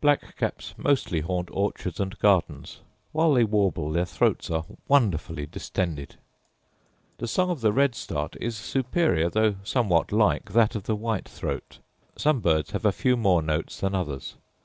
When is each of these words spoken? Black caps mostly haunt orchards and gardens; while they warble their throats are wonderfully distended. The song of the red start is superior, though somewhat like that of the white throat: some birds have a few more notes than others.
Black 0.00 0.36
caps 0.36 0.74
mostly 0.76 1.22
haunt 1.22 1.48
orchards 1.50 1.98
and 1.98 2.16
gardens; 2.20 2.82
while 3.10 3.32
they 3.32 3.42
warble 3.42 3.90
their 3.90 4.04
throats 4.04 4.48
are 4.48 4.64
wonderfully 4.86 5.44
distended. 5.44 6.14
The 7.18 7.26
song 7.26 7.50
of 7.50 7.62
the 7.62 7.72
red 7.72 7.96
start 7.96 8.36
is 8.40 8.56
superior, 8.56 9.28
though 9.28 9.56
somewhat 9.64 10.12
like 10.12 10.52
that 10.52 10.76
of 10.76 10.84
the 10.84 10.94
white 10.94 11.28
throat: 11.28 11.80
some 12.14 12.38
birds 12.38 12.70
have 12.70 12.84
a 12.84 12.92
few 12.92 13.16
more 13.16 13.42
notes 13.42 13.80
than 13.80 13.92
others. 13.92 14.36